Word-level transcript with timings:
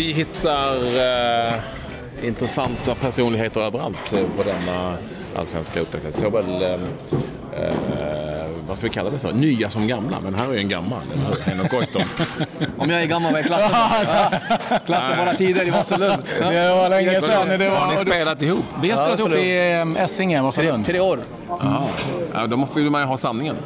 Vi 0.00 0.12
hittar 0.12 0.74
eh, 0.76 1.60
intressanta 2.22 2.94
personligheter 2.94 3.60
överallt 3.60 4.10
på 4.36 4.42
denna 4.42 4.96
allsvenska 5.36 5.80
upptäckt. 5.80 6.16
Såväl 6.20 6.62
eh, 6.62 6.72
eh, 6.72 8.46
vad 8.68 8.78
ska 8.78 8.86
vi 8.86 8.92
kalla 8.92 9.10
det 9.10 9.18
för? 9.18 9.32
Nya 9.32 9.70
som 9.70 9.86
gamla. 9.88 10.20
Men 10.20 10.34
här 10.34 10.48
är 10.48 10.52
ju 10.52 10.58
en 10.58 10.68
gammal? 10.68 11.00
Henok 11.44 11.70
Goitom. 11.70 12.02
Om 12.78 12.90
jag 12.90 13.02
är 13.02 13.06
gammal, 13.06 13.32
vad 13.32 13.40
är 13.40 13.44
klassen? 13.44 13.70
Ja, 13.72 14.78
klassen 14.86 15.18
våra 15.18 15.34
tider 15.34 15.66
i 15.66 15.70
Vasalund. 15.70 16.22
Det 16.38 16.74
var 16.74 16.88
länge 16.88 17.20
sedan. 17.20 17.48
Det 17.58 17.68
var, 17.70 17.76
Har 17.76 17.92
ni 18.04 18.10
spelat 18.10 18.42
ihop? 18.42 18.64
vi 18.82 18.90
har 18.90 19.08
Ja, 19.08 19.16
spelat 19.16 19.32
ihop 19.32 19.44
i 19.44 19.96
eh, 19.96 20.04
Essingen, 20.04 20.38
Tre, 20.52 20.62
Vasalund. 20.64 20.86
tre 20.86 21.00
år. 21.00 21.18
Jaha. 21.48 21.82
Ja, 22.34 22.46
då 22.46 22.56
måste 22.56 22.80
ju 22.80 22.90
man 22.90 23.00
ju 23.00 23.06
ha 23.06 23.16
sanningen. 23.18 23.56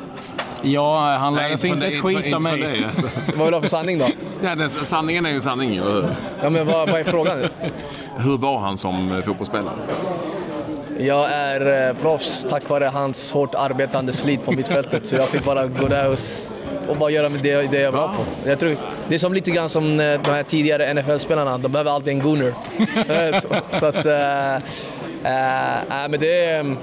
Ja, 0.66 1.16
han 1.18 1.34
lärde 1.34 1.58
sig 1.58 1.70
inte 1.70 1.86
ett 1.86 1.94
för- 1.94 2.00
skit 2.00 2.34
av 2.34 2.42
mig. 2.42 2.60
dig, 2.60 2.84
alltså. 2.84 3.02
Vad 3.36 3.46
vill 3.46 3.46
du 3.46 3.56
ha 3.56 3.60
för 3.60 3.68
sanning 3.68 3.98
då? 3.98 4.06
Ja, 4.42 4.54
den, 4.54 4.70
sanningen 4.70 5.26
är 5.26 5.30
ju 5.30 5.40
sanning, 5.40 5.76
eller 5.76 5.92
hur? 5.92 6.14
Ja, 6.42 6.50
men 6.50 6.66
vad, 6.66 6.90
vad 6.90 7.00
är 7.00 7.04
frågan? 7.04 7.38
Hur 8.16 8.36
var 8.36 8.58
han 8.58 8.78
som 8.78 9.12
eh, 9.12 9.24
fotbollsspelare? 9.24 9.74
Jag 10.98 11.32
är 11.32 11.88
eh, 11.88 11.96
proffs 11.96 12.46
tack 12.50 12.68
vare 12.68 12.84
hans 12.84 13.32
hårt 13.32 13.54
arbetande 13.54 14.12
slit 14.12 14.44
på 14.44 14.52
mittfältet. 14.52 15.06
Så 15.06 15.16
jag 15.16 15.28
fick 15.28 15.44
bara 15.44 15.66
gå 15.66 15.88
där 15.88 16.08
och, 16.08 16.18
och 16.88 16.96
bara 16.96 17.10
göra 17.10 17.28
det, 17.28 17.62
det 17.62 17.80
jag 17.80 17.92
bra 17.92 18.08
på. 18.16 18.48
Jag 18.48 18.58
tror, 18.58 18.76
det 19.08 19.14
är 19.14 19.18
som 19.18 19.34
lite 19.34 19.50
grann 19.50 19.68
som 19.68 20.00
eh, 20.00 20.20
de 20.24 20.30
här 20.30 20.42
tidigare 20.42 20.94
NFL-spelarna. 20.94 21.58
De 21.58 21.72
behöver 21.72 21.90
alltid 21.90 22.12
en 22.12 22.22
gooner. 22.22 22.54
Eh, 23.08 23.40
så, 23.40 23.48
så 23.80 23.86
att... 23.86 24.06
Äh, 24.06 24.54
äh, 24.54 26.08
men 26.10 26.20
det 26.20 26.44
är... 26.44 26.76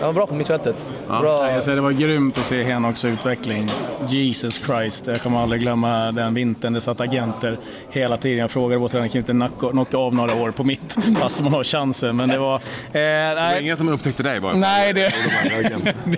Jag 0.00 0.06
var 0.06 0.12
bra 0.12 0.26
på 0.26 0.34
mittfältet. 0.34 0.76
Bra. 1.08 1.50
Jag 1.52 1.62
säger, 1.62 1.76
det 1.76 1.82
var 1.82 1.92
grymt 1.92 2.38
att 2.38 2.46
se 2.46 2.62
Henoks 2.64 3.04
utveckling. 3.04 3.68
Jesus 4.08 4.60
Christ, 4.66 5.06
jag 5.06 5.22
kommer 5.22 5.42
aldrig 5.42 5.60
glömma 5.60 6.12
den 6.12 6.34
vintern. 6.34 6.72
Det 6.72 6.80
satt 6.80 7.00
agenter 7.00 7.58
hela 7.90 8.16
tiden. 8.16 8.38
Jag 8.38 8.50
frågade 8.50 8.80
vår 8.80 8.88
tränare, 8.88 9.08
kan 9.08 9.18
inte 9.18 9.32
knocka, 9.32 9.68
knocka 9.70 9.96
av 9.96 10.14
några 10.14 10.34
år 10.34 10.50
på 10.50 10.64
mitt? 10.64 10.96
Fast 11.20 11.40
man 11.42 11.52
har 11.52 11.64
chansen. 11.64 12.16
Men 12.16 12.28
det 12.28 12.38
var... 12.38 12.54
Eh, 12.54 12.60
Det 12.92 13.34
var 13.34 13.40
nej, 13.40 13.62
ingen 13.62 13.76
som 13.76 13.88
upptäckte 13.88 14.22
dig 14.22 14.40
bara. 14.40 14.54
nej, 14.54 14.92
det, 14.92 15.14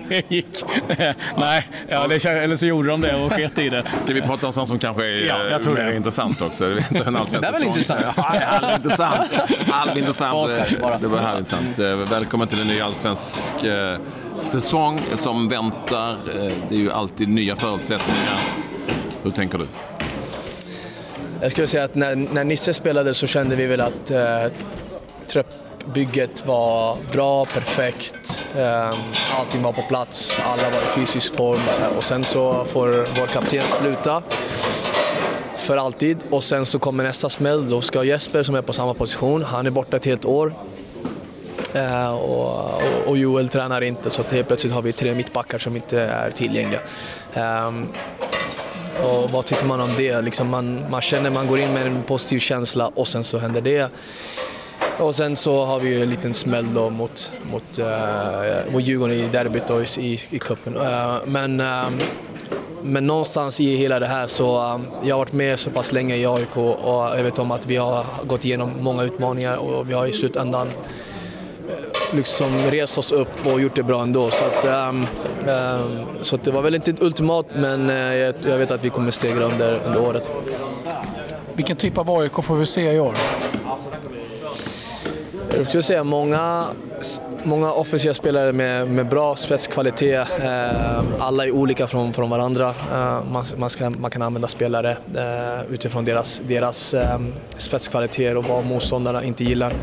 det 0.07 0.23
gick. 0.35 0.63
Nej, 1.37 1.67
ja, 1.87 2.07
det, 2.07 2.25
eller 2.25 2.55
så 2.55 2.65
gjorde 2.65 2.89
de 2.89 3.01
det 3.01 3.15
och 3.15 3.31
sket 3.33 3.57
i 3.57 3.69
det. 3.69 3.83
Ska 4.03 4.13
vi 4.13 4.21
prata 4.21 4.47
om 4.47 4.53
sånt 4.53 4.67
som 4.67 4.79
kanske 4.79 5.03
är 5.05 5.27
Ja, 5.27 5.37
jag 5.43 5.51
eh, 5.51 5.57
tror 5.57 5.73
mer 5.73 5.83
det. 5.85 5.95
intressant 5.95 6.41
också? 6.41 6.63
Det 6.65 6.99
är 6.99 7.51
väl 7.51 7.63
intressant? 7.63 8.01
Ja, 8.17 8.23
halvintressant. 9.71 10.31
Bas 10.33 10.55
kanske 10.55 10.77
bara. 10.77 10.97
Det 10.97 11.07
var 11.07 11.17
halvintressant. 11.17 11.79
Eh, 11.79 11.85
Välkommen 12.11 12.47
till 12.47 12.61
en 12.61 12.67
ny 12.67 12.79
allsvensk 12.81 13.63
eh, 13.63 13.97
säsong 14.37 14.99
som 15.15 15.49
väntar. 15.49 16.11
Eh, 16.11 16.51
det 16.69 16.75
är 16.75 16.79
ju 16.79 16.91
alltid 16.91 17.29
nya 17.29 17.55
förutsättningar. 17.55 18.39
Hur 19.23 19.31
tänker 19.31 19.57
du? 19.57 19.65
Jag 21.41 21.51
skulle 21.51 21.67
säga 21.67 21.83
att 21.83 21.95
när, 21.95 22.15
när 22.15 22.43
Nisse 22.43 22.73
spelade 22.73 23.13
så 23.13 23.27
kände 23.27 23.55
vi 23.55 23.65
väl 23.65 23.81
att 23.81 24.11
eh, 24.11 24.51
truppbygget 25.27 26.45
var 26.45 26.97
bra, 27.13 27.45
perfekt. 27.45 28.45
Eh, 28.55 28.89
allting 29.39 29.61
var 29.61 29.73
på 29.73 29.81
plats, 29.81 30.39
alla 30.43 30.69
var 30.69 30.81
i 30.81 30.85
fysisk 30.95 31.35
form. 31.35 31.61
Och 31.97 32.03
sen 32.03 32.23
så 32.23 32.65
får 32.65 32.87
vår 33.19 33.27
kapten 33.27 33.61
sluta 33.61 34.23
för 35.57 35.77
alltid. 35.77 36.17
Och 36.29 36.43
sen 36.43 36.65
så 36.65 36.79
kommer 36.79 37.03
nästa 37.03 37.29
smäll. 37.29 37.69
Då 37.69 37.81
ska 37.81 38.03
Jesper 38.03 38.43
som 38.43 38.55
är 38.55 38.61
på 38.61 38.73
samma 38.73 38.93
position, 38.93 39.43
han 39.43 39.65
är 39.65 39.71
borta 39.71 39.97
ett 39.97 40.05
helt 40.05 40.25
år. 40.25 40.53
Eh, 41.77 42.13
och, 42.13 42.81
och, 43.07 43.17
Joel 43.17 43.49
tränar 43.49 43.81
inte 43.81 44.09
så 44.09 44.21
att 44.21 44.31
helt 44.31 44.47
plötsligt 44.47 44.73
har 44.73 44.81
vi 44.81 44.93
tre 44.93 45.15
mittbackar 45.15 45.57
som 45.57 45.75
inte 45.75 46.01
är 46.01 46.31
tillgängliga. 46.31 46.81
Ehm, 47.33 47.87
och 49.03 49.31
vad 49.31 49.45
tycker 49.45 49.65
man 49.65 49.81
om 49.81 49.89
det? 49.97 50.21
Liksom 50.21 50.49
man, 50.49 50.89
man 50.89 51.01
känner 51.01 51.31
man 51.31 51.47
går 51.47 51.59
in 51.59 51.73
med 51.73 51.87
en 51.87 52.03
positiv 52.03 52.39
känsla 52.39 52.91
och 52.95 53.07
sen 53.07 53.23
så 53.23 53.37
händer 53.37 53.61
det. 53.61 53.91
Och 54.99 55.15
sen 55.15 55.35
så 55.35 55.65
har 55.65 55.79
vi 55.79 55.89
ju 55.89 56.03
en 56.03 56.09
liten 56.09 56.33
smäll 56.33 56.73
då 56.73 56.89
mot, 56.89 57.31
mot, 57.51 57.79
uh, 57.79 58.71
mot 58.71 58.83
Djurgården 58.83 59.17
i 59.17 59.27
derbyt 59.27 59.69
och 59.69 59.97
i, 59.97 60.19
i, 60.29 60.39
cupen. 60.39 60.75
Uh, 60.75 61.17
men, 61.25 61.59
uh, 61.59 61.89
men 62.83 63.07
någonstans 63.07 63.59
i 63.59 63.77
hela 63.77 63.99
det 63.99 64.07
här 64.07 64.27
så, 64.27 64.73
um, 64.73 64.87
jag 65.03 65.15
har 65.15 65.19
varit 65.19 65.33
med 65.33 65.59
så 65.59 65.69
pass 65.69 65.91
länge 65.91 66.15
i 66.15 66.25
AIK 66.25 66.57
och 66.57 67.17
jag 67.17 67.23
vet 67.23 67.39
om 67.39 67.51
att 67.51 67.65
vi 67.65 67.75
har 67.75 68.05
gått 68.27 68.45
igenom 68.45 68.71
många 68.79 69.03
utmaningar 69.03 69.57
och 69.57 69.89
vi 69.89 69.93
har 69.93 70.05
i 70.05 70.13
slutändan 70.13 70.67
liksom 72.13 72.57
rest 72.57 72.97
oss 72.97 73.11
upp 73.11 73.45
och 73.45 73.61
gjort 73.61 73.75
det 73.75 73.83
bra 73.83 74.01
ändå. 74.01 74.31
Så, 74.31 74.43
att, 74.43 74.65
ehm, 74.65 75.05
ehm, 75.47 76.05
så 76.21 76.35
att 76.35 76.43
det 76.43 76.51
var 76.51 76.61
väl 76.61 76.75
inte 76.75 76.93
ultimat, 76.99 77.45
men 77.55 77.89
eh, 77.89 77.95
jag, 77.95 78.35
jag 78.45 78.57
vet 78.57 78.71
att 78.71 78.83
vi 78.83 78.89
kommer 78.89 79.11
stegra 79.11 79.43
under, 79.43 79.81
under 79.85 80.01
året. 80.01 80.29
Vilken 81.53 81.77
typ 81.77 81.97
av 81.97 82.11
AIK 82.11 82.33
får 82.33 82.55
vi 82.55 82.65
se 82.65 82.91
i 82.91 82.99
år? 82.99 83.17
Jag 85.55 85.65
skulle 85.65 85.83
säga 85.83 86.03
många, 86.03 86.65
många 87.43 87.71
offensiva 87.73 88.13
spelare 88.13 88.53
med, 88.53 88.87
med 88.87 89.09
bra 89.09 89.35
spetskvalitet. 89.35 90.27
Eh, 90.39 91.03
alla 91.19 91.45
är 91.45 91.51
olika 91.51 91.87
från, 91.87 92.13
från 92.13 92.29
varandra. 92.29 92.73
Eh, 92.93 93.23
man, 93.31 93.45
man, 93.57 93.69
ska, 93.69 93.89
man 93.89 94.11
kan 94.11 94.21
använda 94.21 94.47
spelare 94.47 94.97
eh, 95.15 95.73
utifrån 95.73 96.05
deras, 96.05 96.41
deras 96.47 96.93
eh, 96.93 97.19
spetskvaliteter 97.57 98.37
och 98.37 98.45
vad 98.45 98.65
motståndarna 98.65 99.23
inte 99.23 99.43
gillar. 99.43 99.73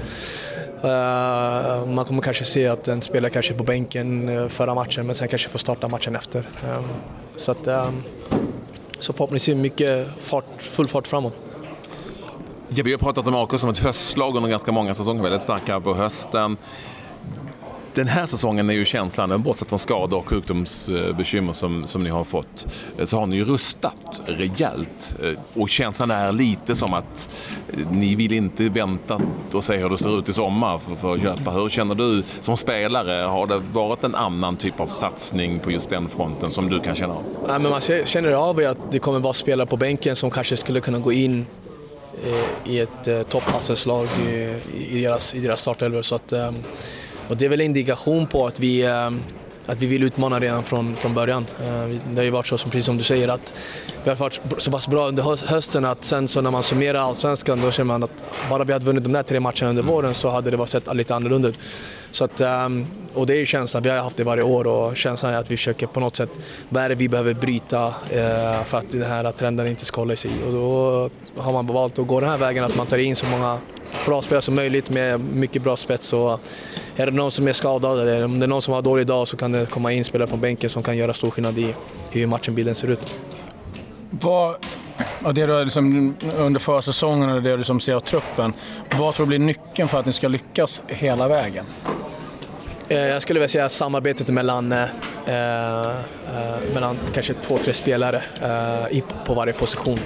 Eh, 0.84 1.86
man 1.86 2.04
kommer 2.04 2.22
kanske 2.22 2.44
se 2.44 2.66
att 2.66 2.88
en 2.88 3.02
spelare 3.02 3.30
kanske 3.30 3.54
är 3.54 3.58
på 3.58 3.64
bänken 3.64 4.28
eh, 4.28 4.48
förra 4.48 4.74
matchen 4.74 5.06
men 5.06 5.14
sen 5.14 5.28
kanske 5.28 5.48
får 5.48 5.58
starta 5.58 5.88
matchen 5.88 6.16
efter. 6.16 6.48
Eh, 6.64 6.84
så, 7.36 7.52
att, 7.52 7.68
så 8.98 9.12
förhoppningsvis 9.12 9.56
mycket 9.56 10.08
fart, 10.18 10.44
full 10.58 10.88
fart 10.88 11.06
framåt. 11.06 11.32
Ja, 12.68 12.82
vi 12.84 12.92
har 12.92 12.98
pratat 12.98 13.26
om 13.26 13.34
AIK 13.34 13.60
som 13.60 13.70
ett 13.70 13.78
höstlag 13.78 14.36
under 14.36 14.50
ganska 14.50 14.72
många 14.72 14.94
säsonger. 14.94 15.22
Väldigt 15.22 15.42
starka 15.42 15.80
på 15.80 15.94
hösten. 15.94 16.56
Den 17.94 18.08
här 18.08 18.26
säsongen 18.26 18.70
är 18.70 18.74
ju 18.74 18.84
känslan, 18.84 19.42
bortsett 19.42 19.68
från 19.68 19.78
skador 19.78 20.18
och 20.18 20.28
sjukdomsbekymmer 20.28 21.52
som, 21.52 21.86
som 21.86 22.02
ni 22.04 22.10
har 22.10 22.24
fått, 22.24 22.66
eh, 22.98 23.04
så 23.04 23.18
har 23.18 23.26
ni 23.26 23.36
ju 23.36 23.44
rustat 23.44 24.22
rejält. 24.26 25.16
Eh, 25.22 25.60
och 25.60 25.68
känslan 25.68 26.10
är 26.10 26.32
lite 26.32 26.74
som 26.74 26.94
att 26.94 27.28
eh, 27.72 27.90
ni 27.90 28.14
vill 28.14 28.32
inte 28.32 28.68
vänta 28.68 29.20
och 29.52 29.64
se 29.64 29.76
hur 29.76 29.90
det 29.90 29.98
ser 29.98 30.18
ut 30.18 30.28
i 30.28 30.32
sommar 30.32 30.78
för, 30.78 30.94
för 30.94 31.14
att 31.14 31.22
köpa. 31.22 31.50
Hur 31.50 31.68
känner 31.68 31.94
du 31.94 32.22
som 32.40 32.56
spelare? 32.56 33.24
Har 33.26 33.46
det 33.46 33.62
varit 33.72 34.04
en 34.04 34.14
annan 34.14 34.56
typ 34.56 34.80
av 34.80 34.86
satsning 34.86 35.60
på 35.60 35.70
just 35.70 35.90
den 35.90 36.08
fronten 36.08 36.50
som 36.50 36.68
du 36.68 36.80
kan 36.80 36.94
känna 36.94 37.14
av? 37.14 37.22
Nej, 37.48 37.58
men 37.58 37.70
man 37.70 37.80
känner 38.04 38.32
av 38.32 38.58
att 38.58 38.92
det 38.92 38.98
kommer 38.98 39.18
vara 39.18 39.34
spelare 39.34 39.66
på 39.66 39.76
bänken 39.76 40.16
som 40.16 40.30
kanske 40.30 40.56
skulle 40.56 40.80
kunna 40.80 40.98
gå 40.98 41.12
in 41.12 41.46
i 42.64 42.78
ett 42.80 43.08
eh, 43.08 43.20
i, 44.28 44.60
i 44.90 45.02
deras, 45.02 45.34
i 45.34 45.40
deras 45.40 45.60
startelvor. 45.60 46.02
Så 46.02 46.14
att, 46.14 46.32
ehm, 46.32 46.54
och 47.28 47.36
det 47.36 47.44
är 47.44 47.48
väl 47.48 47.60
en 47.60 47.66
indikation 47.66 48.26
på 48.26 48.46
att 48.46 48.60
vi, 48.60 48.82
eh, 48.82 49.10
att 49.66 49.78
vi 49.78 49.86
vill 49.86 50.02
utmana 50.02 50.40
redan 50.40 50.64
från, 50.64 50.96
från 50.96 51.14
början. 51.14 51.46
Eh, 51.60 51.88
det 52.10 52.16
har 52.16 52.22
ju 52.22 52.30
varit 52.30 52.46
så, 52.46 52.58
som, 52.58 52.70
precis 52.70 52.86
som 52.86 52.96
du 52.96 53.04
säger, 53.04 53.28
att 53.28 53.54
vi 54.04 54.10
har 54.10 54.16
varit 54.16 54.40
så 54.58 54.70
pass 54.70 54.88
bra 54.88 55.08
under 55.08 55.46
hösten 55.46 55.84
att 55.84 56.04
sen 56.04 56.28
så 56.28 56.40
när 56.40 56.50
man 56.50 56.62
summerar 56.62 56.98
allsvenskan 56.98 57.60
då 57.60 57.70
känner 57.70 57.86
man 57.86 58.02
att 58.02 58.24
bara 58.50 58.64
vi 58.64 58.72
hade 58.72 58.84
vunnit 58.84 59.02
de 59.02 59.12
där 59.12 59.22
tre 59.22 59.40
matcherna 59.40 59.68
under 59.68 59.82
våren 59.82 60.14
så 60.14 60.28
hade 60.30 60.50
det 60.50 60.56
varit 60.56 60.70
sett 60.70 60.96
lite 60.96 61.14
annorlunda 61.14 61.48
ut. 61.48 61.58
Så 62.10 62.24
att, 62.24 62.40
eh, 62.40 62.68
och 63.14 63.26
det 63.26 63.34
är 63.34 63.38
ju 63.38 63.46
känslan, 63.46 63.82
vi 63.82 63.90
har 63.90 63.96
haft 63.96 64.16
det 64.16 64.24
varje 64.24 64.42
år 64.42 64.66
och 64.66 64.96
känslan 64.96 65.34
är 65.34 65.38
att 65.38 65.50
vi 65.50 65.56
försöker 65.56 65.86
på 65.86 66.00
något 66.00 66.16
sätt, 66.16 66.30
vad 66.68 66.82
är 66.82 66.88
det 66.88 66.94
vi 66.94 67.08
behöver 67.08 67.34
bryta 67.34 67.94
för 68.64 68.78
att 68.78 68.90
den 68.90 69.02
här 69.02 69.32
trenden 69.32 69.66
inte 69.66 69.84
ska 69.84 70.00
hålla 70.00 70.16
sig? 70.16 70.30
Och 70.46 70.52
då 70.52 71.10
har 71.36 71.52
man 71.52 71.66
valt 71.66 71.98
att 71.98 72.06
gå 72.06 72.20
den 72.20 72.30
här 72.30 72.38
vägen 72.38 72.64
att 72.64 72.76
man 72.76 72.86
tar 72.86 72.98
in 72.98 73.16
så 73.16 73.26
många 73.26 73.58
bra 74.06 74.22
spelare 74.22 74.42
som 74.42 74.54
möjligt 74.54 74.90
med 74.90 75.20
mycket 75.20 75.62
bra 75.62 75.76
spets. 75.76 76.12
Och 76.12 76.40
är 76.96 77.06
det 77.06 77.12
någon 77.12 77.30
som 77.30 77.48
är 77.48 77.52
skadad 77.52 78.00
eller 78.00 78.24
om 78.24 78.38
det 78.38 78.46
är 78.46 78.48
någon 78.48 78.62
som 78.62 78.74
har 78.74 78.82
dålig 78.82 79.06
dag 79.06 79.28
så 79.28 79.36
kan 79.36 79.52
det 79.52 79.70
komma 79.70 79.92
in 79.92 80.04
spelare 80.04 80.28
från 80.28 80.40
bänken 80.40 80.70
som 80.70 80.82
kan 80.82 80.96
göra 80.96 81.14
stor 81.14 81.30
skillnad 81.30 81.58
i 81.58 81.74
hur 82.10 82.26
matchenbilden 82.26 82.74
ser 82.74 82.88
ut. 82.90 83.14
Vad, 84.10 84.56
och 85.24 85.34
det 85.34 85.46
du 85.46 85.64
liksom, 85.64 86.14
under 86.36 86.60
försäsongen 86.60 87.30
och 87.30 87.42
det 87.42 87.50
du 87.50 87.56
liksom 87.56 87.80
ser 87.80 87.94
av 87.94 88.00
truppen, 88.00 88.52
vad 88.98 89.14
tror 89.14 89.26
du 89.26 89.28
blir 89.28 89.38
nyckeln 89.38 89.88
för 89.88 90.00
att 90.00 90.06
ni 90.06 90.12
ska 90.12 90.28
lyckas 90.28 90.82
hela 90.86 91.28
vägen? 91.28 91.64
Eh, 92.88 92.98
Jag 92.98 93.22
skulle 93.22 93.40
vilja 93.40 93.48
säga 93.48 93.68
samarbetet 93.68 94.28
mellan, 94.28 94.72
eh, 94.72 94.82
eh, 95.26 95.96
mellan 96.74 96.98
kanske 97.14 97.34
två, 97.34 97.58
tre 97.58 97.72
spelare 97.72 98.22
eh, 98.92 99.02
på 99.26 99.34
varje 99.34 99.52
position. 99.52 99.98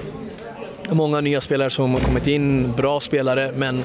Många 0.91 1.21
nya 1.21 1.41
spelare 1.41 1.71
som 1.71 1.95
har 1.95 2.01
kommit 2.01 2.27
in, 2.27 2.73
bra 2.73 3.01
spelare, 3.01 3.53
men 3.57 3.85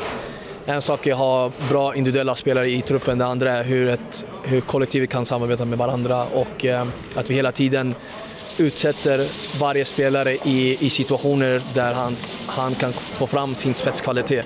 en 0.65 0.81
sak 0.81 1.07
är 1.07 1.11
att 1.11 1.17
ha 1.17 1.51
bra 1.69 1.95
individuella 1.95 2.35
spelare 2.35 2.69
i 2.69 2.81
truppen, 2.81 3.17
det 3.17 3.25
andra 3.25 3.51
är 3.51 3.63
hur, 3.63 3.89
ett, 3.89 4.25
hur 4.43 4.61
kollektivet 4.61 5.09
kan 5.09 5.25
samarbeta 5.25 5.65
med 5.65 5.77
varandra 5.77 6.25
och 6.25 6.65
eh, 6.65 6.87
att 7.15 7.29
vi 7.29 7.33
hela 7.33 7.51
tiden 7.51 7.95
utsätter 8.57 9.27
varje 9.59 9.85
spelare 9.85 10.33
i, 10.33 10.85
i 10.85 10.89
situationer 10.89 11.61
där 11.73 11.93
han, 11.93 12.17
han 12.47 12.75
kan 12.75 12.93
få 12.93 13.27
fram 13.27 13.55
sin 13.55 13.73
spetskvalitet. 13.73 14.45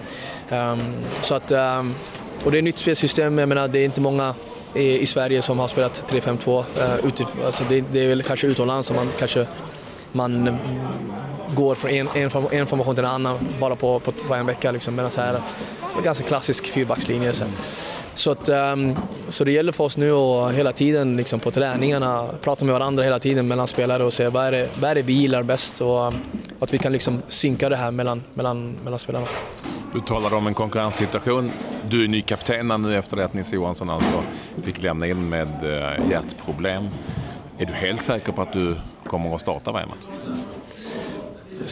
Um, 0.49 0.79
så 1.21 1.35
att, 1.35 1.51
um, 1.51 1.95
och 2.43 2.51
det 2.51 2.57
är 2.57 2.59
ett 2.59 2.63
nytt 2.63 2.77
spelsystem, 2.77 3.37
jag 3.37 3.49
menar 3.49 3.67
det 3.67 3.79
är 3.79 3.85
inte 3.85 4.01
många 4.01 4.35
i, 4.75 4.99
i 4.99 5.05
Sverige 5.05 5.41
som 5.41 5.59
har 5.59 5.67
spelat 5.67 6.11
3-5-2. 6.11 6.49
Uh, 6.49 6.83
eh, 6.83 6.97
utif- 7.05 7.45
alltså 7.45 7.63
det, 7.69 7.83
det 7.91 7.99
är 7.99 8.07
väl 8.07 8.23
kanske 8.23 8.47
utomlands 8.47 8.87
som 8.87 8.95
man 8.95 9.09
kanske 9.19 9.47
man 10.11 10.57
går 11.55 11.75
från 11.75 11.91
en, 11.91 12.07
en, 12.13 12.31
en 12.51 12.67
formation 12.67 12.95
till 12.95 13.03
en 13.03 13.09
annan 13.09 13.37
bara 13.59 13.75
på, 13.75 13.99
på, 13.99 14.11
på 14.11 14.35
en 14.35 14.45
vecka. 14.45 14.71
Liksom. 14.71 14.95
Medan 14.95 15.11
så 15.11 15.21
här, 15.21 15.41
en 15.97 16.03
ganska 16.03 16.23
klassisk 16.23 16.67
fyrbackslinje. 16.67 17.33
Så. 17.33 17.45
Så, 18.17 18.31
att, 18.31 18.49
um, 18.49 18.97
så 19.29 19.43
det 19.43 19.51
gäller 19.51 19.71
för 19.71 19.83
oss 19.83 19.97
nu 19.97 20.11
att 20.11 20.53
hela 20.53 20.71
tiden 20.71 21.17
liksom 21.17 21.39
på 21.39 21.51
träningarna 21.51 22.29
prata 22.41 22.65
med 22.65 22.73
varandra 22.73 23.03
hela 23.03 23.19
tiden 23.19 23.47
mellan 23.47 23.67
spelare 23.67 24.03
och 24.03 24.13
se 24.13 24.29
vad 24.29 24.45
är 24.45 24.51
det, 24.51 24.69
vad 24.79 24.91
är 24.91 24.95
det 24.95 25.01
vi 25.01 25.13
gillar 25.13 25.43
bäst 25.43 25.81
och, 25.81 26.07
och 26.07 26.13
att 26.59 26.73
vi 26.73 26.77
kan 26.77 26.91
liksom 26.91 27.21
synka 27.27 27.69
det 27.69 27.75
här 27.75 27.91
mellan, 27.91 28.23
mellan, 28.33 28.77
mellan 28.83 28.99
spelarna. 28.99 29.27
Du 29.93 30.01
talade 30.01 30.35
om 30.35 30.47
en 30.47 30.53
konkurrenssituation. 30.53 31.51
Du 31.89 32.03
är 32.03 32.07
ny 32.07 32.21
kapten 32.21 32.67
nu 32.67 32.97
efter 32.97 33.17
det 33.17 33.25
att 33.25 33.33
Nisse 33.33 33.55
Johansson 33.55 33.89
alltså 33.89 34.23
fick 34.63 34.83
lämna 34.83 35.07
in 35.07 35.29
med 35.29 35.47
eh, 35.47 36.09
hjärtproblem. 36.09 36.89
Är 37.57 37.65
du 37.65 37.73
helt 37.73 38.03
säker 38.03 38.31
på 38.31 38.41
att 38.41 38.53
du 38.53 38.75
kommer 39.07 39.35
att 39.35 39.41
starta 39.41 39.71
varje 39.71 39.87
match? 39.87 40.05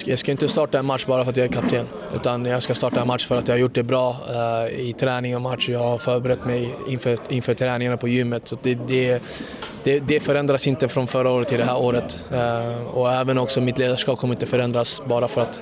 Jag 0.05 0.19
ska 0.19 0.31
inte 0.31 0.47
starta 0.47 0.79
en 0.79 0.85
match 0.85 1.05
bara 1.05 1.23
för 1.23 1.31
att 1.31 1.37
jag 1.37 1.45
är 1.45 1.51
kapten. 1.51 1.87
Utan 2.15 2.45
jag 2.45 2.63
ska 2.63 2.75
starta 2.75 3.01
en 3.01 3.07
match 3.07 3.27
för 3.27 3.37
att 3.37 3.47
jag 3.47 3.55
har 3.55 3.59
gjort 3.59 3.75
det 3.75 3.83
bra 3.83 4.17
uh, 4.29 4.79
i 4.79 4.93
träning 4.93 5.35
och 5.35 5.41
match. 5.41 5.69
Jag 5.69 5.79
har 5.79 5.97
förberett 5.97 6.45
mig 6.45 6.75
inför, 6.89 7.17
inför 7.29 7.53
träningarna 7.53 7.97
på 7.97 8.07
gymmet. 8.07 8.47
Så 8.47 8.57
det, 8.61 8.75
det, 8.87 9.21
det, 9.83 9.99
det, 9.99 10.19
förändras 10.19 10.67
inte 10.67 10.87
från 10.87 11.07
förra 11.07 11.29
året 11.29 11.47
till 11.47 11.57
det 11.57 11.65
här 11.65 11.77
året. 11.77 12.25
Uh, 12.33 12.87
och 12.87 13.13
även 13.13 13.37
också 13.37 13.61
mitt 13.61 13.77
ledarskap 13.77 14.19
kommer 14.19 14.33
inte 14.33 14.45
förändras 14.45 15.01
bara 15.05 15.27
för 15.27 15.41
att 15.41 15.61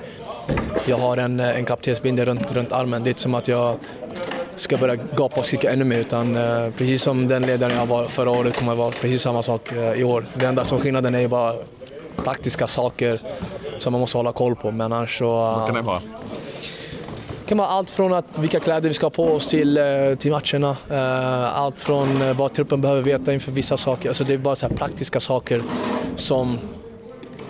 jag 0.86 0.96
har 0.96 1.16
en, 1.16 1.40
eh, 1.40 1.56
en 1.56 1.64
kaptensbindel 1.64 2.24
runt, 2.24 2.52
runt 2.52 2.72
armen. 2.72 3.02
Det 3.02 3.08
är 3.08 3.10
inte 3.10 3.20
som 3.20 3.34
att 3.34 3.48
jag 3.48 3.76
ska 4.56 4.76
börja 4.76 4.94
gapa 4.94 5.40
och 5.40 5.46
skrika 5.46 5.72
ännu 5.72 5.84
mer 5.84 5.98
utan 5.98 6.36
uh, 6.36 6.70
precis 6.70 7.02
som 7.02 7.28
den 7.28 7.42
ledaren 7.42 7.76
jag 7.76 7.86
var 7.86 8.04
förra 8.04 8.30
året 8.30 8.56
kommer 8.56 8.72
det 8.72 8.78
vara 8.78 8.90
precis 8.90 9.22
samma 9.22 9.42
sak 9.42 9.72
i 9.96 10.04
år. 10.04 10.26
Det 10.34 10.46
enda 10.46 10.64
som 10.64 10.80
skillnaden 10.80 11.14
är 11.14 11.28
bara 11.28 11.56
praktiska 12.16 12.66
saker 12.66 13.20
som 13.84 13.92
man 13.92 14.00
måste 14.00 14.18
hålla 14.18 14.32
koll 14.32 14.56
på. 14.56 14.70
Men 14.70 14.92
annars 14.92 15.18
så... 15.18 15.30
Vad 15.30 15.66
kan 15.66 15.74
det 15.74 15.82
vara? 15.82 16.00
Det 17.40 17.48
kan 17.48 17.58
vara 17.58 17.68
allt 17.68 17.90
från 17.90 18.12
att 18.12 18.38
vilka 18.38 18.60
kläder 18.60 18.88
vi 18.88 18.94
ska 18.94 19.06
ha 19.06 19.10
på 19.10 19.24
oss 19.24 19.48
till, 19.48 19.76
eh, 19.76 19.84
till 20.18 20.30
matcherna. 20.30 20.76
Eh, 20.90 21.58
allt 21.58 21.80
från 21.80 22.22
eh, 22.22 22.36
vad 22.36 22.52
truppen 22.52 22.80
behöver 22.80 23.02
veta 23.02 23.32
inför 23.32 23.52
vissa 23.52 23.76
saker. 23.76 24.08
Alltså 24.08 24.24
det 24.24 24.34
är 24.34 24.38
bara 24.38 24.56
så 24.56 24.68
praktiska 24.68 25.20
saker 25.20 25.62
som 26.16 26.58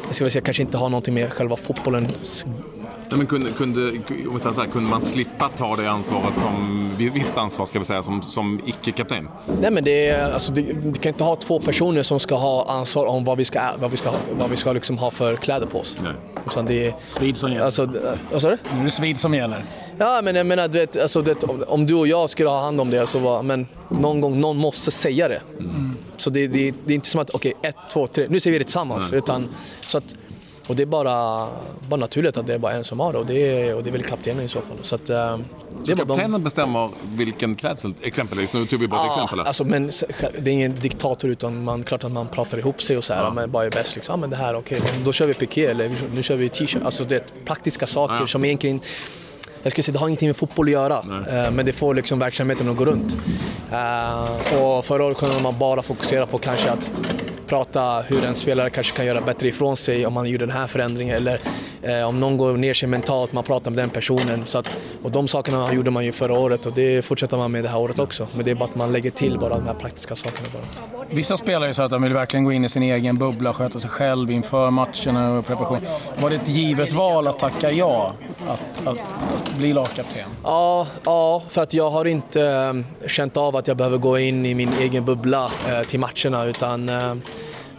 jag 0.07 0.15
ska 0.15 0.31
säga, 0.31 0.45
kanske 0.45 0.63
inte 0.63 0.79
har 0.79 0.89
någonting 0.89 1.15
med 1.15 1.33
själva 1.33 1.57
fotbollen 1.57 2.09
Nej, 3.15 3.19
men 3.19 3.27
kunde, 3.27 3.51
kunde, 3.51 3.99
om 4.29 4.41
så 4.41 4.61
här, 4.61 4.67
kunde 4.67 4.91
man 4.91 5.03
slippa 5.03 5.49
ta 5.49 5.77
det 5.77 5.91
ansvaret, 5.91 6.35
som, 6.41 6.91
visst 6.99 7.37
ansvar 7.37 7.67
ska 7.67 7.79
vi 7.79 7.85
säga, 7.85 8.03
som, 8.03 8.23
som 8.23 8.61
icke-kapten? 8.67 9.29
Nej 9.61 9.71
men 9.71 9.85
det, 9.85 10.09
är, 10.09 10.33
alltså, 10.33 10.53
det, 10.53 10.63
du 10.63 10.93
kan 10.93 11.13
inte 11.13 11.25
ha 11.25 11.37
två 11.37 11.61
personer 11.61 12.03
som 12.03 12.21
ska 12.21 12.35
ha 12.35 12.67
ansvar 12.69 13.07
om 13.07 13.25
vad 13.25 13.39
vi 13.39 13.45
ska, 13.45 13.61
vad 13.79 13.91
vi 13.91 13.97
ska, 13.97 14.13
vad 14.39 14.51
vi 14.51 14.57
ska 14.57 14.73
liksom 14.73 14.99
ha 14.99 15.11
för 15.11 15.37
kläder 15.37 15.67
på 15.67 15.81
oss. 15.81 15.97
Nej. 16.03 16.13
Utan 16.47 16.67
det 16.67 16.87
är... 16.87 16.95
Svid 17.07 17.37
som 17.37 17.53
gäller. 17.53 17.65
Alltså, 17.65 17.89
vad 18.33 18.43
sa 18.43 18.51
du? 18.51 18.59
Nu 18.73 18.81
är 18.81 18.85
det 18.85 18.91
svid 18.91 19.21
som 19.21 19.35
gäller. 19.35 19.65
Ja 19.99 20.21
men 20.23 20.35
jag 20.35 20.47
menar, 20.47 20.69
du 20.69 20.79
vet, 20.79 21.03
alltså, 21.03 21.23
du 21.23 21.35
vet, 21.35 21.45
om 21.67 21.87
du 21.87 21.95
och 21.95 22.07
jag 22.07 22.31
skulle 22.31 22.49
ha 22.49 22.61
hand 22.61 22.81
om 22.81 22.91
det 22.91 23.07
så 23.07 23.19
var, 23.19 23.43
men 23.43 23.67
någon 23.89 24.21
gång, 24.21 24.41
någon 24.41 24.57
måste 24.57 24.91
säga 24.91 25.29
det. 25.29 25.41
Mm. 25.59 25.97
Så 26.17 26.31
det, 26.31 26.47
det, 26.47 26.75
det, 26.85 26.93
är 26.93 26.95
inte 26.95 27.09
som 27.09 27.21
att, 27.21 27.31
okej, 27.31 27.55
okay, 27.59 27.69
ett, 27.71 27.77
två, 27.93 28.07
tre, 28.07 28.27
nu 28.29 28.41
säger 28.41 28.53
vi 28.53 28.59
det 28.59 28.65
tillsammans. 28.65 29.13
Utan, 29.13 29.49
så 29.81 29.99
att, 29.99 30.15
och 30.69 30.77
det 30.77 30.83
är 30.83 30.87
bara, 30.87 31.49
bara 31.89 31.97
naturligt 31.97 32.37
att 32.37 32.47
det 32.47 32.55
är 32.55 32.59
bara 32.59 32.73
en 32.73 32.85
som 32.85 33.01
har 33.01 33.13
det 33.13 33.19
och 33.19 33.27
det 33.27 33.63
är, 33.63 33.77
och 33.77 33.83
det 33.83 33.91
är 33.91 33.93
väl 33.93 34.03
kaptenen 34.03 34.45
i 34.45 34.49
så 34.49 34.61
fall. 34.61 34.77
Så 34.83 34.95
att, 34.95 35.11
uh, 35.11 35.39
så 35.85 35.97
kaptenen 35.97 36.33
de... 36.33 36.45
bestämmer 36.45 36.91
vilken 37.05 37.55
klädsel, 37.55 37.95
exempelvis? 38.03 38.53
Nu 38.53 38.67
tog 38.67 38.81
vi 38.81 38.89
bara 38.89 39.01
ett 39.01 39.13
ja, 39.17 39.25
exempel. 39.25 39.47
Alltså, 39.47 39.65
men 39.65 39.91
det 40.39 40.51
är 40.51 40.55
ingen 40.55 40.75
diktator 40.75 41.31
utan 41.31 41.65
man, 41.65 41.83
klart 41.83 42.05
att 42.05 42.13
man 42.13 42.29
pratar 42.29 42.59
ihop 42.59 42.83
sig 42.83 42.97
och 42.97 43.05
så 43.05 43.15
här, 43.15 43.25
ja. 43.25 43.31
men 43.31 43.51
bara 43.51 43.67
är 43.67 43.71
bäst 43.71 43.95
liksom. 43.95 44.13
Ja, 44.13 44.17
men 44.17 44.31
det 44.31 44.37
här, 44.37 44.55
okej, 44.55 44.81
okay, 44.81 44.91
då 45.05 45.13
kör 45.13 45.27
vi 45.27 45.35
piké 45.35 45.67
eller 45.67 45.97
nu 46.15 46.23
kör 46.23 46.37
vi 46.37 46.49
t-shirt. 46.49 46.83
Alltså 46.85 47.05
det 47.05 47.17
är 47.17 47.45
praktiska 47.45 47.87
saker 47.87 48.17
ja. 48.21 48.27
som 48.27 48.45
egentligen 48.45 48.81
jag 49.63 49.73
skulle 49.73 49.83
säga 49.83 49.93
det 49.93 49.99
har 49.99 50.09
ingenting 50.09 50.29
med 50.29 50.37
fotboll 50.37 50.67
att 50.67 50.73
göra, 50.73 50.99
uh, 51.01 51.51
men 51.51 51.67
det 51.67 51.73
får 51.73 51.95
liksom 51.95 52.19
verksamheten 52.19 52.69
att 52.69 52.77
gå 52.77 52.85
runt. 52.85 53.17
Uh, 53.73 54.63
och 54.63 54.85
förra 54.85 55.05
året 55.05 55.17
kunde 55.17 55.43
man 55.43 55.59
bara 55.59 55.83
fokusera 55.83 56.27
på 56.27 56.39
kanske 56.39 56.71
att 56.71 56.91
prata 57.55 58.03
hur 58.03 58.25
en 58.25 58.35
spelare 58.35 58.71
kanske 58.71 58.97
kan 58.97 59.07
göra 59.07 59.21
bättre 59.21 59.49
ifrån 59.49 59.77
sig 59.77 60.07
om 60.07 60.13
man 60.13 60.27
gjorde 60.27 60.47
den 60.47 60.57
här 60.57 60.67
förändringen 60.67 61.17
eller 61.17 61.41
eh, 61.83 62.09
om 62.09 62.21
någon 62.21 62.37
går 62.37 62.57
ner 62.57 62.75
sig 62.75 62.89
mentalt, 62.89 63.33
man 63.33 63.45
pratar 63.45 63.71
med 63.71 63.79
den 63.79 63.91
personen. 63.91 64.47
Så 64.47 64.59
att, 64.59 64.75
och 65.03 65.11
de 65.11 65.29
sakerna 65.29 65.75
gjorde 65.75 65.91
man 65.91 66.05
ju 66.05 66.13
förra 66.13 66.39
året 66.39 66.67
och 66.67 66.73
det 66.73 67.05
fortsätter 67.05 67.37
man 67.37 67.53
med 67.53 67.65
det 67.65 67.69
här 67.69 67.79
året 67.79 67.99
också. 67.99 68.29
Men 68.35 68.45
det 68.45 68.51
är 68.51 68.55
bara 68.55 68.65
att 68.65 68.75
man 68.75 68.93
lägger 68.93 69.11
till 69.11 69.39
bara 69.39 69.55
de 69.55 69.67
här 69.67 69.75
praktiska 69.75 70.17
sakerna. 70.17 70.49
Bara. 70.53 71.04
Vissa 71.15 71.37
spelare 71.37 71.71
är 71.71 71.73
så 71.73 71.83
att 71.83 71.91
de 71.91 72.03
vill 72.03 72.13
verkligen 72.13 72.45
gå 72.45 72.53
in 72.53 72.65
i 72.65 72.69
sin 72.69 72.83
egen 72.83 73.19
bubbla, 73.19 73.53
sköta 73.53 73.81
sig 73.81 73.91
själv 73.91 74.31
inför 74.31 74.71
matcherna 74.71 75.39
och 75.39 75.47
preparation. 75.47 75.79
Var 76.23 76.31
det 76.31 76.37
ett 76.37 76.49
givet 76.49 76.93
val 76.93 77.27
att 77.27 77.39
tacka 77.39 77.71
ja 77.71 78.15
att, 78.49 78.87
att, 78.87 78.99
att 78.99 79.57
bli 79.57 79.73
lagkapten? 79.73 80.29
Ja, 80.43 80.87
ja, 81.05 81.43
för 81.49 81.63
att 81.63 81.75
jag 81.75 81.91
har 81.91 82.05
inte 82.05 82.43
ehm, 82.43 82.85
känt 83.07 83.37
av 83.37 83.57
att 83.57 83.69
jag 83.69 83.77
behöver 83.77 83.99
gå 83.99 84.19
in 84.19 84.47
i 84.47 84.55
min 84.55 84.71
egen 84.81 85.05
bubbla 85.05 85.51
eh, 85.69 85.83
till 85.83 86.01
matcherna 86.01 86.45
utan 86.45 86.89
eh, 86.89 87.11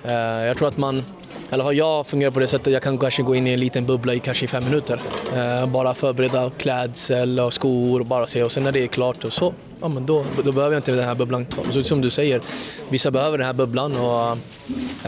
eh, 0.04 0.46
jag 0.46 0.58
tror 0.58 0.68
att 0.68 0.78
man 0.78 1.04
eller 1.50 1.64
har 1.64 1.72
jag 1.74 2.08
fungerat 2.08 2.34
på 2.34 2.40
det 2.40 2.48
sättet, 2.48 2.74
jag 2.74 2.84
kan 2.84 2.98
kanske 2.98 3.24
gå 3.24 3.36
in 3.36 3.48
i 3.48 3.54
en 3.54 3.60
liten 3.60 3.86
bubbla 3.86 4.14
i 4.14 4.20
kanske 4.20 4.48
fem 4.48 4.64
minuter. 4.64 5.02
Eh, 5.36 5.66
bara 5.66 5.94
förbereda 5.94 6.52
klädsel 6.58 7.40
och 7.40 7.54
skor 7.54 8.00
och 8.00 8.06
bara 8.06 8.28
se 8.28 8.44
och 8.44 8.52
sen 8.52 8.64
när 8.64 8.72
det 8.72 8.84
är 8.84 8.88
klart 8.88 9.24
och 9.24 9.34
så, 9.34 9.54
ja 9.82 9.88
men 9.88 10.06
då, 10.06 10.26
då 10.44 10.52
behöver 10.52 10.74
jag 10.76 10.80
inte 10.80 10.92
den 10.92 11.06
här 11.06 11.16
bubblan. 11.16 11.46
Så 11.72 11.84
som 11.84 12.02
du 12.02 12.10
säger, 12.10 12.42
vissa 12.90 13.12
behöver 13.12 13.38
den 13.38 13.48
här 13.48 13.54
bubblan 13.54 13.96
och, 13.96 14.32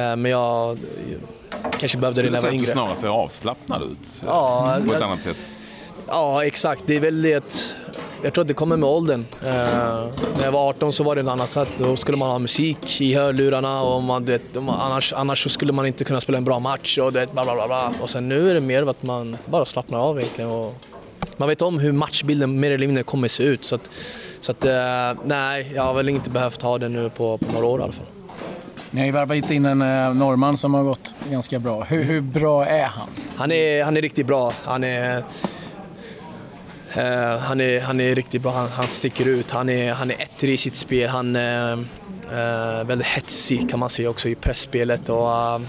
eh, 0.01 0.15
men 0.15 0.25
jag 0.25 0.77
kanske 1.79 1.97
behövde 1.97 2.21
det 2.21 2.29
när 2.29 2.37
jag 2.37 2.41
var 2.41 2.49
yngre. 2.49 2.65
Skulle 2.65 2.81
du 2.81 2.87
snarare 2.87 3.01
se 3.01 3.07
avslappnad 3.07 3.83
ut? 3.83 4.23
Ja, 4.25 4.77
på 4.87 4.93
ett 4.93 5.01
annat 5.01 5.21
sätt? 5.21 5.37
Ja, 6.07 6.45
exakt. 6.45 6.83
Det 6.85 6.95
är 6.95 6.99
väldigt 6.99 7.75
jag 8.23 8.33
tror 8.33 8.41
att 8.41 8.47
det 8.47 8.53
kommer 8.53 8.77
med 8.77 8.89
åldern. 8.89 9.25
Eh, 9.43 9.49
när 10.37 10.43
jag 10.43 10.51
var 10.51 10.69
18 10.69 10.93
så 10.93 11.03
var 11.03 11.15
det 11.15 11.21
ett 11.21 11.27
annat 11.27 11.51
sätt. 11.51 11.67
Då 11.77 11.95
skulle 11.95 12.17
man 12.17 12.31
ha 12.31 12.39
musik 12.39 13.01
i 13.01 13.13
hörlurarna 13.13 13.81
och 13.81 14.03
man, 14.03 14.25
vet, 14.25 14.57
annars, 14.57 15.13
annars 15.13 15.51
skulle 15.51 15.73
man 15.73 15.85
inte 15.85 16.03
kunna 16.03 16.21
spela 16.21 16.37
en 16.37 16.43
bra 16.43 16.59
match. 16.59 16.97
Och, 16.97 17.13
det, 17.13 17.33
bla, 17.33 17.43
bla, 17.43 17.67
bla, 17.67 17.93
och 18.01 18.09
sen 18.09 18.29
nu 18.29 18.49
är 18.49 18.53
det 18.53 18.61
mer 18.61 18.89
att 18.89 19.03
man 19.03 19.37
bara 19.45 19.65
slappnar 19.65 19.99
av 19.99 20.19
egentligen. 20.19 20.49
Och 20.49 20.75
man 21.37 21.49
vet 21.49 21.61
om 21.61 21.79
hur 21.79 21.91
matchbilden 21.91 22.59
mer 22.59 22.71
eller 22.71 22.87
mindre 22.87 23.03
kommer 23.03 23.27
se 23.27 23.43
ut. 23.43 23.63
Så, 23.65 23.75
att, 23.75 23.89
så 24.39 24.51
att, 24.51 24.65
eh, 24.65 25.21
nej, 25.25 25.71
jag 25.75 25.83
har 25.83 25.93
väl 25.93 26.09
inte 26.09 26.29
behövt 26.29 26.61
ha 26.61 26.77
det 26.77 26.89
nu 26.89 27.09
på, 27.09 27.37
på 27.37 27.51
några 27.51 27.65
år 27.65 27.79
i 27.79 27.83
alla 27.83 27.93
fall. 27.93 28.05
Ni 28.91 28.99
har 28.99 29.05
ju 29.05 29.11
värvat 29.11 29.51
in 29.51 29.65
en 29.65 29.81
eh, 29.81 30.13
norrman 30.13 30.57
som 30.57 30.73
har 30.73 30.83
gått 30.83 31.13
ganska 31.31 31.59
bra. 31.59 31.83
Hur, 31.83 32.03
hur 32.03 32.21
bra 32.21 32.65
är 32.65 32.85
han? 32.85 33.07
Han 33.35 33.51
är, 33.51 33.83
han 33.83 33.97
är 33.97 34.01
riktigt 34.01 34.27
bra. 34.27 34.53
Han 34.63 34.83
är 34.83 35.23
Uh, 36.97 37.37
han, 37.37 37.61
är, 37.61 37.81
han 37.81 38.01
är 38.01 38.15
riktigt 38.15 38.41
bra, 38.41 38.51
han, 38.51 38.69
han 38.69 38.87
sticker 38.87 39.27
ut. 39.27 39.51
Han 39.51 39.69
är, 39.69 39.93
han 39.93 40.11
är 40.11 40.15
ettrig 40.21 40.53
i 40.53 40.57
sitt 40.57 40.75
spel. 40.75 41.09
Han 41.09 41.35
är 41.35 41.73
uh, 41.73 42.87
väldigt 42.87 43.07
hetsig 43.07 43.69
kan 43.69 43.79
man 43.79 43.89
säga 43.89 44.09
också 44.09 44.29
i 44.29 44.35
pressspelet. 44.35 45.09
Och, 45.09 45.27
uh, 45.27 45.59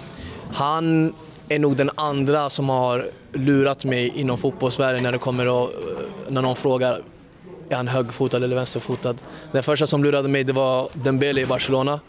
han 0.53 1.15
är 1.49 1.59
nog 1.59 1.77
den 1.77 1.91
andra 1.95 2.51
som 2.51 2.69
har 2.69 3.11
lurat 3.33 3.85
mig 3.85 4.13
inom 4.15 4.39
fotbollsvärlden 4.39 5.03
när 5.03 5.13
det 5.13 5.19
kommer 5.19 5.49
och, 5.49 5.71
när 6.29 6.43
någon 6.43 6.57
frågar 6.57 7.03
är 7.69 7.77
han 7.77 7.89
högerfotad 7.89 8.37
eller 8.37 8.57
vänsterfotad. 8.57 9.15
Den 9.53 9.63
första 9.63 9.87
som 9.87 10.05
lurade 10.05 10.29
mig 10.29 10.45
det 10.45 10.53
var 10.53 10.89
Dembele 10.93 11.41
i 11.41 11.47
Barcelona. 11.47 12.01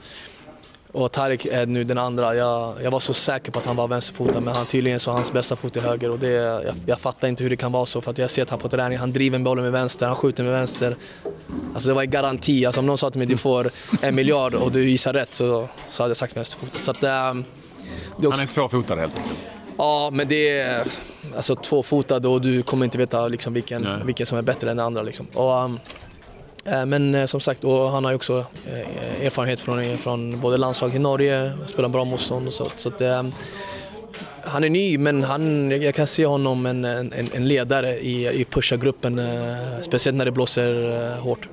Och 0.92 1.12
Tarik 1.12 1.46
är 1.46 1.66
nu 1.66 1.84
den 1.84 1.98
andra. 1.98 2.36
Jag, 2.36 2.84
jag 2.84 2.92
var 2.92 3.00
så 3.00 3.14
säker 3.14 3.52
på 3.52 3.60
att 3.60 3.66
han 3.66 3.76
var 3.76 3.88
vänsterfotad 3.88 4.42
men 4.42 4.56
han 4.56 4.66
tydligen 4.66 5.00
så 5.00 5.12
hans 5.12 5.34
bästa 5.34 5.56
fot 5.56 5.78
är 5.78 5.82
höger. 5.82 6.10
Och 6.10 6.20
det, 6.20 6.28
jag, 6.28 6.76
jag 6.86 7.00
fattar 7.00 7.28
inte 7.28 7.44
hur 7.44 7.50
det 7.50 7.56
kan 7.56 7.72
vara 7.72 7.86
så 7.86 8.02
för 8.02 8.12
att 8.12 8.18
jag 8.18 8.30
ser 8.30 8.42
att 8.42 8.50
han 8.50 8.60
på 8.60 8.70
träning, 8.70 8.98
han 8.98 9.12
driver 9.12 9.40
bollen 9.40 9.64
med 9.64 9.72
vänster, 9.72 10.06
han 10.06 10.16
skjuter 10.16 10.44
med 10.44 10.54
vänster. 10.54 10.98
Alltså 11.74 11.90
det 11.90 11.96
var 11.96 12.02
en 12.02 12.10
garanti. 12.10 12.66
Alltså 12.66 12.80
om 12.80 12.86
någon 12.86 12.98
sa 12.98 13.10
till 13.10 13.20
mig 13.20 13.28
du 13.28 13.38
får 13.38 13.72
en 14.02 14.16
miljard 14.16 14.54
och 14.54 14.72
du 14.72 14.90
gissar 14.90 15.14
rätt 15.14 15.34
så, 15.34 15.68
så 15.90 16.04
hade 16.04 16.10
jag 16.10 16.18
sagt 16.18 16.38
vänsterfotad. 16.38 16.80
Så 16.80 16.92
att, 16.92 17.04
ähm, 17.04 17.46
det 18.18 18.28
också... 18.28 18.42
Han 18.42 18.50
är 18.50 18.54
tvåfotad 18.54 18.96
helt 18.96 19.18
enkelt? 19.18 19.38
Ja, 19.78 20.10
men 20.14 20.28
det 20.28 20.60
är 20.60 20.84
alltså, 21.36 21.56
tvåfotad 21.56 22.28
och 22.28 22.42
du 22.42 22.64
kommer 22.64 22.86
inte 22.86 22.98
veta 22.98 23.28
liksom, 23.28 23.54
vilken, 23.54 24.06
vilken 24.06 24.26
som 24.26 24.38
är 24.38 24.42
bättre 24.42 24.72
än 24.72 24.78
den 24.78 24.86
andra. 24.86 25.02
Liksom. 25.02 25.28
Och, 25.34 25.54
Eh, 25.54 25.70
Eh, 26.66 26.86
men 26.86 27.16
eh, 27.16 27.26
som 27.26 27.40
sagt, 27.40 27.64
och 27.64 27.92
han 27.92 28.04
har 28.04 28.12
ju 28.12 28.16
också 28.16 28.46
eh, 28.68 29.26
erfarenhet 29.26 29.60
från, 29.60 29.98
från 29.98 30.40
både 30.40 30.58
landslaget 30.58 30.96
i 30.96 31.00
Norge, 31.00 31.52
spelar 31.66 31.90
bra 31.90 32.06
motstånd 32.06 32.48
och 32.48 32.54
så. 32.54 32.72
så 32.76 32.90
att, 32.90 33.02
han 34.44 34.64
är 34.64 34.70
ny, 34.70 34.98
men 34.98 35.24
han, 35.24 35.72
jag 35.72 35.96
kan 35.96 36.08
se 36.08 36.26
honom 36.26 36.66
en, 36.66 36.86
en, 36.86 37.14
en 37.34 37.48
ledare 37.48 38.00
i, 38.00 38.42
i 38.42 38.46
pusha-gruppen, 38.46 39.22
speciellt 39.82 40.18
när 40.18 40.26
det 40.26 40.32
blåser 40.32 41.18
hårt. 41.18 41.50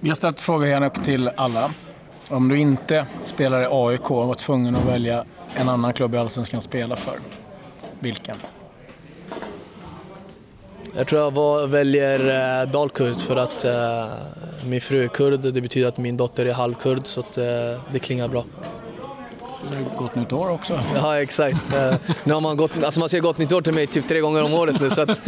Vi 0.00 0.08
har 0.08 0.16
ställt 0.16 0.40
frågor 0.40 1.04
till 1.04 1.28
alla. 1.28 1.72
Om 2.30 2.48
du 2.48 2.58
inte 2.58 3.06
spelar 3.24 3.62
i 3.62 3.66
AIK 3.70 4.10
och 4.10 4.26
var 4.26 4.34
tvungen 4.34 4.76
att 4.76 4.84
välja 4.84 5.24
en 5.54 5.68
annan 5.68 5.92
klubb 5.92 6.14
i 6.14 6.18
Allsvenskan 6.18 6.58
att 6.58 6.64
spela 6.64 6.96
för, 6.96 7.18
vilken? 8.00 8.36
Jag 10.96 11.06
tror 11.06 11.20
jag 11.20 11.30
var, 11.30 11.66
väljer 11.66 12.20
eh, 12.62 12.70
Dalkurd 12.70 13.16
för 13.16 13.36
att 13.36 13.64
eh, 13.64 14.06
min 14.66 14.80
fru 14.80 15.04
är 15.04 15.08
kurd. 15.08 15.40
Det 15.40 15.60
betyder 15.60 15.88
att 15.88 15.98
min 15.98 16.16
dotter 16.16 16.46
är 16.46 16.52
halvkurd 16.52 17.06
så 17.06 17.20
att, 17.20 17.38
eh, 17.38 17.44
det 17.92 17.98
klingar 18.02 18.28
bra. 18.28 18.44
Gott 19.98 20.14
nytt 20.14 20.32
år 20.32 20.50
också. 20.50 20.80
Ja, 20.94 21.20
exakt. 21.20 21.74
Eh, 21.74 21.94
nu 22.24 22.34
har 22.34 22.40
man, 22.40 22.56
gått, 22.56 22.70
alltså 22.84 23.00
man 23.00 23.08
säger 23.08 23.22
gott 23.22 23.38
nytt 23.38 23.52
år 23.52 23.60
till 23.60 23.74
mig 23.74 23.86
typ 23.86 24.08
tre 24.08 24.20
gånger 24.20 24.44
om 24.44 24.54
året 24.54 24.80
nu. 24.80 24.90
Så 24.90 25.00
att 25.00 25.20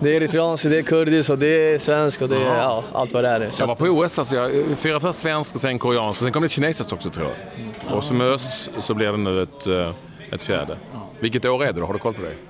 det 0.00 0.10
är 0.10 0.14
eritreanskt, 0.14 0.70
det 0.70 0.78
är 0.78 0.82
kurdiskt 0.82 1.30
och 1.30 1.38
det 1.38 1.46
är 1.74 1.78
svenskt 1.78 2.22
och 2.22 2.28
det 2.28 2.36
är 2.36 2.56
ja, 2.58 2.84
allt 2.92 3.12
vad 3.12 3.24
det 3.24 3.30
är 3.30 3.38
nu. 3.38 3.50
Så 3.50 3.62
Jag 3.62 3.66
var 3.66 3.76
på 3.76 3.84
OS, 3.84 4.18
alltså 4.18 4.36
jag 4.36 4.78
firade 4.78 5.00
först 5.00 5.18
svensk 5.18 5.54
och 5.54 5.60
sen 5.60 5.78
koreansk 5.78 6.20
och 6.20 6.24
sen 6.24 6.32
kom 6.32 6.42
det 6.42 6.48
kinesiskt 6.48 6.92
också 6.92 7.10
tror 7.10 7.26
jag. 7.26 7.96
Och 7.96 8.04
som 8.04 8.20
ös 8.20 8.70
så 8.80 8.94
blir 8.94 9.06
det 9.06 9.16
nu 9.16 9.42
ett, 9.42 9.66
eh, 9.66 9.90
ett 10.32 10.42
fjärde. 10.42 10.76
Vilket 11.20 11.44
år 11.44 11.64
är 11.64 11.72
det 11.72 11.80
då? 11.80 11.86
Har 11.86 11.92
du 11.92 11.98
koll 11.98 12.14
på 12.14 12.22
det? 12.22 12.49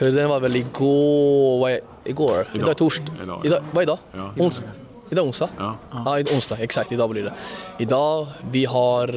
Kurden 0.00 0.28
var 0.28 0.40
väl 0.40 0.56
igår... 0.56 1.60
Vad 1.60 1.72
är, 1.72 1.80
igår? 2.04 2.46
Idag, 2.54 2.68
är 2.68 2.74
torsdag. 2.74 3.12
Idag. 3.22 3.40
Idag, 3.46 3.62
vad 3.72 3.78
är 3.78 3.82
idag? 3.82 3.98
Ja. 4.12 4.32
Ons, 4.38 4.64
idag 5.10 5.26
onsdag? 5.26 5.48
Ja. 5.58 5.76
Ja, 6.04 6.18
idag, 6.18 6.34
onsdag. 6.34 6.56
Exakt, 6.60 6.92
idag 6.92 7.10
blir 7.10 7.22
det. 7.24 7.32
Idag, 7.78 8.26
vi 8.50 8.64
har... 8.64 9.08
Eh, 9.08 9.14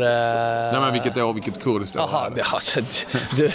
Nej 0.71 0.81
men 0.81 0.93
vilket 0.93 1.17
år, 1.17 1.33
vilket 1.33 1.63
kurdiskt 1.63 1.95
år? 1.95 2.01
Jaha, 2.11 2.29
det, 2.29 2.41
alltså, 2.43 2.79
du... 3.37 3.49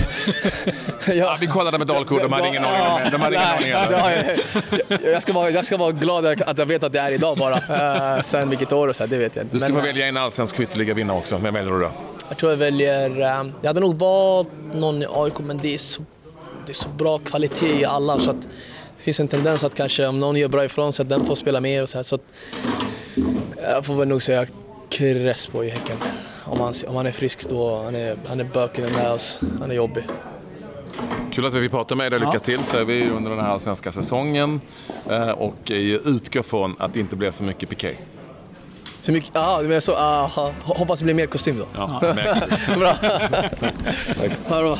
Ja, 1.19 1.37
vi 1.41 1.47
kollade 1.47 1.79
med 1.79 1.87
Dalkurd, 1.87 2.23
de 2.23 2.33
hade 2.33 2.49
ingen 2.49 2.65
aning 2.65 2.81
om 2.93 3.01
det. 3.05 3.11
De 3.11 3.21
hade 3.21 3.37
ingen 3.37 3.49
aning 3.49 3.75
om 3.87 3.93
det 3.93 3.97
har 3.99 5.11
jag, 5.13 5.23
ska 5.23 5.33
vara, 5.33 5.51
jag 5.51 5.65
ska 5.65 5.77
vara 5.77 5.93
glad 5.93 6.27
att 6.27 6.59
jag 6.59 6.67
vet 6.67 6.85
att 6.85 6.93
det 6.93 6.99
är 7.01 7.11
idag 7.13 7.39
bara. 7.39 8.17
Eh, 8.17 8.23
sen 8.23 8.51
vilket 8.51 8.73
år 8.73 8.89
och 8.89 8.97
så, 8.97 9.07
det 9.07 9.19
vet 9.19 9.37
jag 9.37 9.45
inte. 9.45 9.55
Du 9.57 9.61
ska 9.61 9.73
Men, 9.73 9.81
få 9.81 9.87
välja 9.87 10.07
en 10.07 10.17
allsvensk 10.17 10.57
skytteliga-vinnare 10.57 11.19
också. 11.19 11.37
Vem 11.39 11.55
väljer 11.55 11.73
du 11.73 11.81
då? 11.81 11.91
Jag 12.29 12.39
tror 12.39 12.53
jag 12.53 12.57
väljer... 12.57 13.11
eh, 13.21 13.47
Jag 13.61 13.69
hade 13.69 13.81
nog 13.81 13.99
valt 13.99 14.49
någon 14.75 15.03
i 15.03 15.07
AIK, 15.11 15.39
men 15.39 15.59
det 15.59 15.75
är 15.75 15.79
så, 15.79 16.03
det 16.69 16.73
är 16.73 16.75
så 16.75 16.89
bra 16.89 17.19
kvalitet 17.19 17.81
i 17.81 17.85
alla 17.85 18.19
så 18.19 18.31
att 18.31 18.43
det 18.97 19.03
finns 19.03 19.21
en 19.21 19.29
tendens 19.29 19.65
att 19.65 19.75
kanske 19.75 20.07
om 20.07 20.21
någon 20.21 20.37
gör 20.37 20.49
bra 20.49 20.65
ifrån 20.65 20.93
sig 20.93 21.03
att 21.03 21.09
den 21.09 21.27
får 21.27 21.35
spela 21.35 21.61
mer 21.61 21.83
och 21.83 21.89
så 21.89 21.99
här. 21.99 22.03
Så 22.03 22.15
att, 22.15 22.23
jag 23.63 23.85
får 23.87 23.95
väl 23.95 24.09
nog 24.09 24.23
säga 24.23 24.47
Crespo 24.89 25.65
i 25.65 25.69
Häcken. 25.69 25.97
Om 26.45 26.61
han, 26.61 26.73
om 26.87 26.97
han 26.97 27.07
är 27.07 27.13
frisk 27.13 27.49
då, 27.51 27.83
han 27.83 27.95
är, 27.95 28.17
han 28.27 28.41
är 28.41 28.45
böken 28.45 28.93
med 28.93 29.11
oss, 29.11 29.41
han 29.61 29.71
är 29.71 29.75
jobbig. 29.75 30.05
Kul 31.33 31.47
att 31.47 31.55
vi 31.55 31.61
fick 31.61 31.71
prata 31.71 31.95
med 31.95 32.13
dig. 32.13 32.21
Lycka 32.21 32.39
till 32.39 32.65
säger 32.65 32.85
vi 32.85 33.11
under 33.11 33.31
den 33.31 33.41
här 33.41 33.59
svenska 33.59 33.93
säsongen. 33.93 34.61
Eh, 35.11 35.29
Och 35.29 35.71
eh, 35.71 35.77
utgår 35.77 36.43
från 36.43 36.77
att 36.79 36.95
det 36.95 37.01
inte 37.01 37.17
blir 37.17 37.31
så 37.31 37.45
mycket 37.45 37.69
piké. 37.69 37.95
Så 39.01 39.13
mycket, 39.13 39.37
aha, 39.37 39.63
du 39.63 39.69
menar 39.69 39.81
så, 39.81 39.97
aha, 39.97 40.53
hoppas 40.65 40.99
det 40.99 41.05
blir 41.05 41.15
mer 41.15 41.27
kostym 41.27 41.59
då. 41.59 41.67
Ja, 41.75 42.01
Bra. 42.79 42.97
Ha 44.49 44.57
det 44.57 44.63
bra. 44.63 44.79